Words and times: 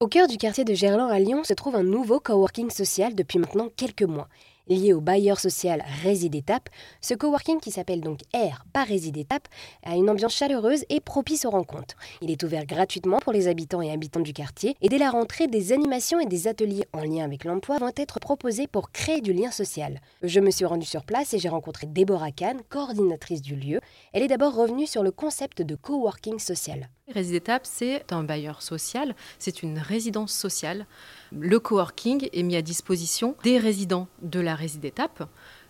Au 0.00 0.06
cœur 0.06 0.28
du 0.28 0.36
quartier 0.36 0.64
de 0.64 0.74
Gerland 0.74 1.10
à 1.10 1.18
Lyon 1.18 1.42
se 1.42 1.54
trouve 1.54 1.74
un 1.74 1.82
nouveau 1.82 2.20
coworking 2.20 2.70
social 2.70 3.16
depuis 3.16 3.40
maintenant 3.40 3.68
quelques 3.76 4.04
mois. 4.04 4.28
Lié 4.68 4.92
au 4.92 5.00
bailleur 5.00 5.40
social 5.40 5.82
Résidétape, 6.02 6.68
ce 7.00 7.14
coworking 7.14 7.58
qui 7.58 7.70
s'appelle 7.70 8.02
donc 8.02 8.20
R 8.34 8.64
par 8.74 8.86
Résidétape 8.86 9.48
a 9.82 9.96
une 9.96 10.10
ambiance 10.10 10.34
chaleureuse 10.34 10.84
et 10.90 11.00
propice 11.00 11.46
aux 11.46 11.50
rencontres. 11.50 11.96
Il 12.20 12.30
est 12.30 12.42
ouvert 12.42 12.66
gratuitement 12.66 13.18
pour 13.18 13.32
les 13.32 13.48
habitants 13.48 13.80
et 13.80 13.90
habitants 13.90 14.20
du 14.20 14.34
quartier 14.34 14.76
et 14.82 14.90
dès 14.90 14.98
la 14.98 15.10
rentrée, 15.10 15.46
des 15.46 15.72
animations 15.72 16.20
et 16.20 16.26
des 16.26 16.48
ateliers 16.48 16.84
en 16.92 17.02
lien 17.02 17.24
avec 17.24 17.44
l'emploi 17.44 17.78
vont 17.78 17.92
être 17.96 18.20
proposés 18.20 18.66
pour 18.66 18.90
créer 18.90 19.22
du 19.22 19.32
lien 19.32 19.50
social. 19.50 20.00
Je 20.22 20.40
me 20.40 20.50
suis 20.50 20.66
rendue 20.66 20.86
sur 20.86 21.04
place 21.04 21.32
et 21.32 21.38
j'ai 21.38 21.48
rencontré 21.48 21.86
Déborah 21.86 22.32
Kahn, 22.32 22.58
coordinatrice 22.68 23.40
du 23.40 23.56
lieu. 23.56 23.80
Elle 24.12 24.22
est 24.22 24.28
d'abord 24.28 24.54
revenue 24.54 24.86
sur 24.86 25.02
le 25.02 25.12
concept 25.12 25.62
de 25.62 25.76
coworking 25.76 26.38
social. 26.38 26.90
Résidétape, 27.08 27.64
c'est 27.64 28.12
un 28.12 28.22
bailleur 28.22 28.60
social, 28.60 29.14
c'est 29.38 29.62
une 29.62 29.78
résidence 29.78 30.32
sociale. 30.32 30.86
Le 31.32 31.58
coworking 31.58 32.28
est 32.30 32.42
mis 32.42 32.54
à 32.54 32.60
disposition 32.60 33.34
des 33.44 33.56
résidents 33.56 34.08
de 34.20 34.40
la 34.40 34.54
résidétape 34.58 35.28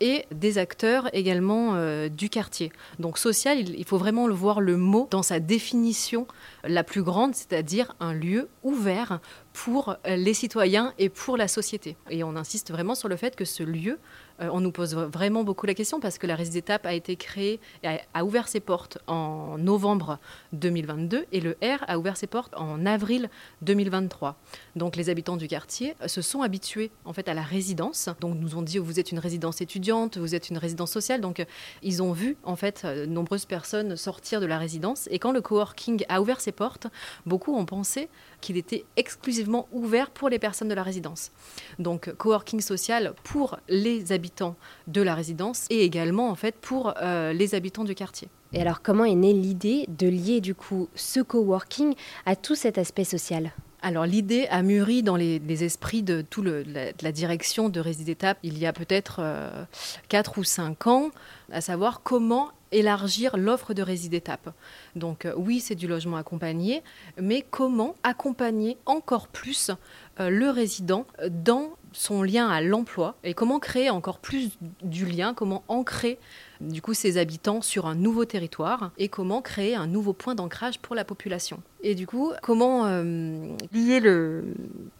et 0.00 0.24
des 0.32 0.58
acteurs 0.58 1.14
également 1.14 1.74
euh, 1.74 2.08
du 2.08 2.30
quartier. 2.30 2.72
Donc 2.98 3.18
social, 3.18 3.58
il, 3.58 3.84
faut 3.84 3.98
vraiment 3.98 4.26
le 4.26 4.34
voir 4.34 4.60
le 4.60 4.76
mot 4.76 5.08
dans 5.10 5.22
sa 5.22 5.40
définition 5.40 6.26
la 6.64 6.82
plus 6.84 7.02
grande, 7.02 7.34
c'est-à-dire 7.34 7.94
un 8.00 8.14
lieu 8.14 8.48
ouvert 8.62 9.20
pour 9.64 9.96
les 10.06 10.32
citoyens 10.32 10.94
et 10.98 11.10
pour 11.10 11.36
la 11.36 11.46
société. 11.46 11.96
Et 12.08 12.24
on 12.24 12.34
insiste 12.34 12.70
vraiment 12.70 12.94
sur 12.94 13.08
le 13.08 13.16
fait 13.16 13.36
que 13.36 13.44
ce 13.44 13.62
lieu, 13.62 13.98
euh, 14.40 14.48
on 14.52 14.60
nous 14.60 14.72
pose 14.72 14.94
vraiment 14.94 15.44
beaucoup 15.44 15.66
la 15.66 15.74
question 15.74 16.00
parce 16.00 16.16
que 16.16 16.26
la 16.26 16.34
Résidétape 16.34 16.86
a 16.86 16.94
été 16.94 17.16
créée, 17.16 17.60
et 17.82 17.98
a 18.14 18.24
ouvert 18.24 18.48
ses 18.48 18.60
portes 18.60 18.96
en 19.06 19.58
novembre 19.58 20.18
2022 20.54 21.26
et 21.32 21.40
le 21.40 21.58
R 21.62 21.84
a 21.88 21.98
ouvert 21.98 22.16
ses 22.16 22.26
portes 22.26 22.54
en 22.56 22.86
avril 22.86 23.28
2023. 23.60 24.36
Donc 24.76 24.96
les 24.96 25.10
habitants 25.10 25.36
du 25.36 25.46
quartier 25.46 25.94
se 26.06 26.22
sont 26.22 26.40
habitués 26.40 26.90
en 27.04 27.12
fait 27.12 27.28
à 27.28 27.34
la 27.34 27.42
résidence. 27.42 28.08
Donc 28.20 28.38
nous 28.38 28.56
ont 28.56 28.62
dit 28.62 28.78
vous 28.78 28.98
êtes 28.98 29.12
une 29.12 29.18
résidence 29.18 29.60
étudiante, 29.60 30.16
vous 30.16 30.34
êtes 30.34 30.48
une 30.48 30.58
résidence 30.58 30.90
sociale. 30.90 31.20
Donc 31.20 31.44
ils 31.82 32.02
ont 32.02 32.12
vu 32.12 32.38
en 32.44 32.56
fait 32.56 32.84
nombreuses 33.06 33.44
personnes 33.44 33.96
sortir 33.96 34.40
de 34.40 34.46
la 34.46 34.56
résidence 34.56 35.06
et 35.10 35.18
quand 35.18 35.32
le 35.32 35.42
coworking 35.42 36.04
a 36.08 36.22
ouvert 36.22 36.40
ses 36.40 36.52
portes, 36.52 36.86
beaucoup 37.26 37.54
ont 37.54 37.66
pensé 37.66 38.08
qu'il 38.40 38.56
était 38.56 38.86
exclusivement 38.96 39.49
ouvert 39.72 40.10
pour 40.10 40.28
les 40.28 40.38
personnes 40.38 40.68
de 40.68 40.74
la 40.74 40.82
résidence. 40.82 41.30
Donc 41.78 42.12
coworking 42.14 42.60
social 42.60 43.14
pour 43.24 43.58
les 43.68 44.12
habitants 44.12 44.56
de 44.86 45.02
la 45.02 45.14
résidence 45.14 45.66
et 45.70 45.84
également 45.84 46.28
en 46.28 46.34
fait 46.34 46.54
pour 46.54 46.94
euh, 47.00 47.32
les 47.32 47.54
habitants 47.54 47.84
du 47.84 47.94
quartier. 47.94 48.28
Et 48.52 48.60
alors 48.60 48.82
comment 48.82 49.04
est 49.04 49.14
née 49.14 49.32
l'idée 49.32 49.86
de 49.88 50.08
lier 50.08 50.40
du 50.40 50.54
coup 50.54 50.88
ce 50.94 51.20
coworking 51.20 51.94
à 52.26 52.36
tout 52.36 52.54
cet 52.54 52.78
aspect 52.78 53.04
social? 53.04 53.52
Alors 53.82 54.04
l'idée 54.04 54.46
a 54.50 54.62
mûri 54.62 55.02
dans 55.02 55.16
les, 55.16 55.64
esprits 55.64 56.02
de 56.02 56.20
toute 56.20 56.46
la, 56.46 57.12
direction 57.12 57.68
de 57.68 57.80
Résidétape 57.80 58.38
il 58.42 58.58
y 58.58 58.66
a 58.66 58.72
peut-être 58.72 59.20
euh, 59.20 59.64
4 60.08 60.38
ou 60.38 60.44
5 60.44 60.86
ans, 60.86 61.10
à 61.50 61.60
savoir 61.60 62.02
comment 62.02 62.50
élargir 62.72 63.36
l'offre 63.36 63.74
de 63.74 63.82
résidétape. 63.82 64.50
Donc 64.96 65.24
euh, 65.24 65.32
oui, 65.36 65.60
c'est 65.60 65.74
du 65.74 65.86
logement 65.86 66.16
accompagné, 66.16 66.82
mais 67.20 67.44
comment 67.48 67.96
accompagner 68.02 68.76
encore 68.86 69.28
plus 69.28 69.70
euh, 70.18 70.30
le 70.30 70.50
résident 70.50 71.06
dans 71.30 71.70
son 71.92 72.22
lien 72.22 72.48
à 72.48 72.60
l'emploi 72.60 73.16
et 73.24 73.34
comment 73.34 73.58
créer 73.58 73.90
encore 73.90 74.20
plus 74.20 74.56
du 74.82 75.06
lien, 75.06 75.34
comment 75.34 75.64
ancrer 75.66 76.18
du 76.60 76.82
coup 76.82 76.94
ses 76.94 77.18
habitants 77.18 77.62
sur 77.62 77.86
un 77.86 77.96
nouveau 77.96 78.24
territoire 78.24 78.92
et 78.96 79.08
comment 79.08 79.42
créer 79.42 79.74
un 79.74 79.88
nouveau 79.88 80.12
point 80.12 80.36
d'ancrage 80.36 80.78
pour 80.78 80.94
la 80.94 81.04
population. 81.04 81.60
Et 81.82 81.96
du 81.96 82.06
coup, 82.06 82.32
comment 82.42 82.86
euh, 82.86 83.56
lier 83.72 83.98
le 83.98 84.44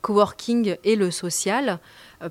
coworking 0.00 0.76
et 0.84 0.96
le 0.96 1.10
social 1.10 1.78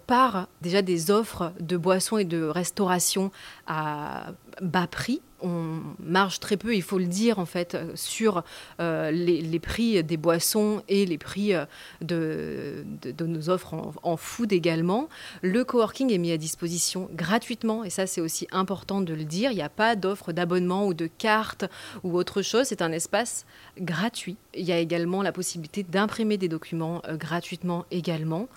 par 0.08 0.47
déjà 0.61 0.81
des 0.81 1.11
offres 1.11 1.53
de 1.59 1.77
boissons 1.77 2.17
et 2.17 2.25
de 2.25 2.43
restauration 2.43 3.31
à 3.67 4.31
bas 4.61 4.87
prix 4.87 5.21
on 5.42 5.80
marge 5.99 6.39
très 6.39 6.58
peu, 6.58 6.75
il 6.75 6.81
faut 6.81 6.98
le 6.98 7.05
dire 7.05 7.39
en 7.39 7.45
fait, 7.45 7.77
sur 7.95 8.43
euh, 8.80 9.11
les, 9.11 9.59
prix 9.59 10.03
des 10.03 10.17
boissons 10.17 10.81
et 10.87 11.05
les 11.05 11.17
prix 11.17 11.53
euh, 11.53 11.65
de, 12.02 13.25
nos 13.25 13.49
offres 13.49 13.76
en, 14.03 14.17
food 14.17 14.52
également. 14.52 15.09
Le 15.42 15.64
coworking 15.64 16.11
est 16.11 16.17
mis 16.17 16.31
à 16.31 16.37
disposition 16.37 17.09
gratuitement 17.14 17.83
et 17.83 17.89
ça 17.89 18.08
c'est 18.08 18.21
aussi 18.21 18.47
important 18.52 19.02
de 19.02 19.14
le 19.14 19.23
dire. 19.23 19.52
Il 19.52 19.55
n'y 19.55 19.61
a 19.61 19.70
pas 19.70 19.95
d'offre 19.95 20.31
d'abonnement 20.31 20.87
ou 20.87 20.93
de 20.93 21.08
carte 21.08 21.65
ou 22.03 22.17
autre 22.17 22.42
chose, 22.42 22.67
c'est 22.67 22.81
un 22.81 22.92
espace 22.92 23.45
gratuit. 23.80 24.37
Il 24.55 24.65
y 24.65 24.71
a 24.71 24.80
également 24.80 25.21
la 25.21 25.31
possibilité 25.31 25.83
d'imprimer 25.83 26.37
des 26.37 26.49
documents 26.49 27.02
euh, 27.08 27.15
gratuitement 27.15 27.86
également. 27.92 28.47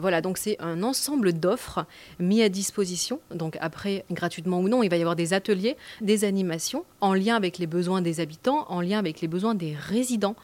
Voilà, 0.00 0.20
donc 0.20 0.38
c'est 0.38 0.56
un 0.60 0.84
ensemble 0.84 1.32
d'offres 1.32 1.84
mis 2.20 2.40
à 2.42 2.48
disposition. 2.48 3.18
Donc 3.34 3.58
après, 3.60 4.04
gratuitement 4.12 4.60
ou 4.60 4.68
non, 4.68 4.84
il 4.84 4.88
va 4.88 4.96
y 4.96 5.00
avoir 5.00 5.16
des 5.16 5.34
ateliers, 5.34 5.76
des 6.00 6.24
animations 6.24 6.84
en 7.00 7.14
lien 7.14 7.34
avec 7.34 7.58
les 7.58 7.66
besoins 7.66 8.00
des 8.00 8.20
habitants, 8.20 8.64
en 8.68 8.80
lien 8.80 9.00
avec 9.00 9.20
les 9.20 9.26
besoins 9.26 9.56
des 9.56 9.74
résidents, 9.74 10.36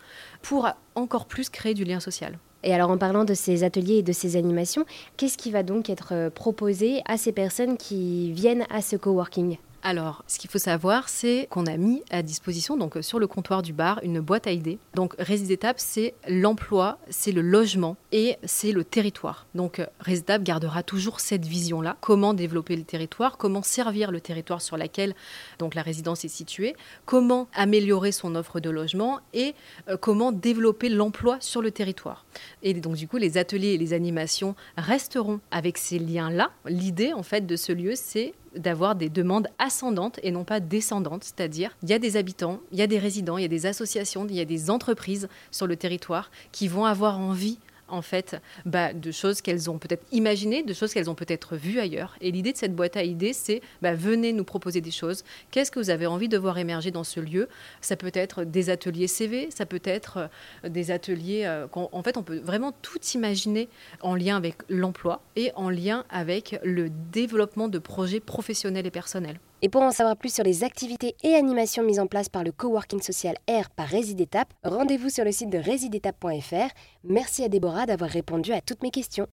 pour 0.43 0.69
encore 0.97 1.27
plus 1.27 1.51
créer 1.51 1.75
du 1.75 1.85
lien 1.85 2.01
social. 2.01 2.37
Et 2.65 2.75
alors 2.75 2.91
en 2.91 2.99
parlant 2.99 3.25
de 3.25 3.35
ces 3.35 3.63
ateliers 3.63 3.99
et 3.99 4.03
de 4.03 4.13
ces 4.13 4.37
animations, 4.37 4.87
qu'est-ce 5.17 5.39
qui 5.39 5.53
va 5.53 5.63
donc 5.63 5.89
être 5.89 6.31
proposé 6.31 7.03
à 7.07 7.17
ces 7.17 7.31
personnes 7.31 7.77
qui 7.77 8.33
viennent 8.33 8.65
à 8.71 8.83
ce 8.83 8.97
coworking? 8.97 9.59
Alors, 9.87 10.25
ce 10.27 10.39
qu'il 10.39 10.49
faut 10.49 10.59
savoir, 10.59 11.11
c'est 11.11 11.47
qu'on 11.51 11.67
a 11.67 11.77
mis 11.77 12.03
à 12.11 12.23
disposition, 12.23 12.79
donc 12.79 12.97
sur 13.03 13.19
le 13.19 13.27
comptoir 13.27 13.61
du 13.61 13.75
bar, 13.75 14.01
une 14.03 14.19
boîte 14.21 14.47
à 14.47 14.51
idées. 14.51 14.79
Donc, 14.95 15.15
Résidétape, 15.19 15.77
c'est 15.79 16.15
l'emploi, 16.27 16.99
c'est 17.11 17.33
le 17.33 17.43
logement 17.43 17.99
et 18.11 18.39
c'est 18.45 18.73
le 18.73 18.83
territoire. 18.83 19.47
Donc, 19.55 19.83
Résidétape 20.01 20.43
gardera 20.43 20.83
toujours 20.83 21.21
cette 21.21 21.45
vision-là. 21.45 21.99
Comment 22.01 22.33
développer 22.33 22.77
le 22.77 22.85
territoire, 22.85 23.37
comment 23.37 23.63
servir 23.63 24.11
le 24.11 24.23
territoire 24.23 24.63
sur 24.63 24.79
lequel 24.79 25.15
donc 25.59 25.75
la 25.75 25.83
résidence 25.83 26.25
est 26.25 26.29
située, 26.29 26.75
comment 27.05 27.47
améliorer 27.55 28.11
son 28.11 28.37
offre 28.37 28.61
de 28.61 28.71
logement 28.71 29.21
et 29.35 29.55
euh, 29.91 29.99
comment 29.99 30.33
développer 30.33 30.89
l'emploi 30.89 31.37
sur 31.41 31.61
le 31.61 31.71
territoire. 31.71 32.25
Et 32.63 32.73
donc, 32.73 32.95
du 32.95 33.07
coup, 33.07 33.19
les 33.19 33.37
ateliers 33.37 33.75
et 33.75 33.79
les 33.79 33.93
animations 33.93 34.55
resteront 34.79 35.41
avec 35.51 35.77
ces 35.77 35.99
liens-là. 35.99 36.53
L'idée, 36.65 37.13
en 37.13 37.23
fait, 37.23 37.47
de 37.47 37.57
ce 37.57 37.73
lieu, 37.73 37.93
c'est 37.95 38.33
d'avoir 38.57 38.95
des 38.95 39.09
demandes 39.09 39.49
ascendantes 39.59 40.21
et 40.23 40.31
non 40.31 40.45
pas 40.45 40.61
descendantes, 40.61 41.25
c'est-à-dire 41.25 41.77
il 41.83 41.91
y 41.91 41.93
a 41.93 41.99
des 41.99 42.17
habitants, 42.17 42.61
il 42.73 42.79
y 42.79 42.83
a 42.83 42.87
des 42.87 42.99
résidents, 42.99 43.39
il 43.39 43.43
y 43.43 43.47
a 43.47 43.49
des 43.49 43.67
associations, 43.67 44.27
il 44.29 44.37
y 44.37 44.41
a 44.41 44.45
des 44.45 44.71
entreprises 44.71 45.29
sur 45.51 45.67
le 45.67 45.77
territoire 45.77 46.31
qui 46.53 46.69
vont 46.69 46.85
avoir 46.85 47.19
envie 47.19 47.59
en 47.89 48.03
fait 48.03 48.37
bah, 48.65 48.93
de 48.93 49.11
choses 49.11 49.41
qu'elles 49.41 49.71
ont 49.71 49.79
peut-être 49.79 50.05
imaginées, 50.13 50.63
de 50.63 50.73
choses 50.73 50.93
qu'elles 50.93 51.11
ont 51.11 51.15
peut-être 51.15 51.57
vues 51.57 51.79
ailleurs. 51.79 52.17
Et 52.21 52.31
l'idée 52.31 52.53
de 52.53 52.57
cette 52.57 52.75
boîte 52.75 52.97
à 52.97 53.05
idées, 53.05 53.33
c'est 53.33 53.61
bah, 53.83 53.95
venez 53.95 54.33
nous 54.33 54.45
proposer 54.45 54.81
des 54.81 54.91
choses. 54.91 55.25
Qu'est-ce 55.51 55.71
que 55.71 55.79
vous 55.79 55.91
avez 55.91 56.07
envie 56.07 56.29
de 56.29 56.39
voir 56.39 56.59
émerger 56.59 56.91
dans 56.91 57.05
ce 57.05 57.21
lieu? 57.21 57.49
Ça 57.81 57.97
peut 57.97 58.13
être 58.15 58.45
des 58.45 58.71
ateliers 58.71 59.09
CV, 59.09 59.49
ça 59.51 59.67
peut 59.67 59.83
être 59.85 60.29
euh, 60.65 60.69
des 60.69 60.91
ateliers. 60.91 61.45
Euh, 61.45 61.67
en 61.75 62.03
fait, 62.03 62.17
on 62.17 62.23
peut 62.23 62.39
vraiment 62.39 62.73
tout 62.83 63.01
imaginer 63.15 63.69
en 64.01 64.15
lien 64.15 64.37
avec 64.37 64.57
l'emploi 64.69 65.23
et 65.37 65.53
en 65.57 65.71
lien 65.71 66.05
avec 66.11 66.59
le 66.63 66.91
développement 66.91 67.69
de 67.69 67.79
projets 67.79 68.21
professionnels 68.21 68.87
et 68.87 68.91
personnels. 68.91 69.39
Et 69.65 69.71
pour 69.71 69.81
en 69.81 69.93
savoir 69.93 70.19
plus 70.19 70.31
sur 70.31 70.45
les 70.45 70.63
activités 70.63 71.17
et 71.23 71.37
animations 71.37 71.83
mises 71.83 71.99
en 71.99 72.07
place 72.07 72.29
par 72.29 72.45
le 72.45 72.53
coworking 72.53 73.01
social 73.01 73.35
R 73.49 73.71
par 73.75 73.89
Résidétape, 73.89 74.53
rendez-vous 74.63 75.09
sur 75.09 75.25
le 75.25 75.33
site 75.33 75.49
de 75.49 75.57
résidétape.fr. 75.57 76.69
Merci 77.03 77.45
à 77.45 77.49
Déborah 77.49 77.87
d'avoir 77.87 78.11
répondu 78.11 78.53
à 78.53 78.61
toutes 78.61 78.83
mes 78.83 78.91
questions. 78.91 79.27